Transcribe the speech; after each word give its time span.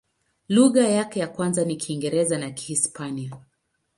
Lugha 0.49 0.87
yake 0.87 1.19
ya 1.19 1.27
kwanza 1.27 1.65
ni 1.65 1.75
Kiingereza 1.75 2.37
na 2.37 2.51
Kihispania. 2.51 3.31